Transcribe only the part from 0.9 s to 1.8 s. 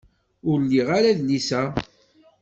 ara adlis-a.